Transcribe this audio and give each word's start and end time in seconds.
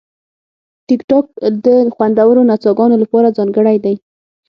ټیکټاک 0.87 1.25
د 1.65 1.67
خوندورو 1.95 2.41
نڅاګانو 2.49 2.95
لپاره 3.03 3.33
ځانګړی 3.37 3.77
دی. 3.83 3.95